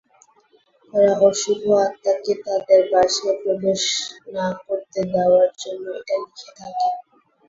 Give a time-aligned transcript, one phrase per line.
[0.93, 3.81] তারা অশুভ আত্মাকে তাদের বাসায় প্রবেশ
[4.33, 6.89] না করতে দেওয়ার জন্য এটা লিখে থাকে।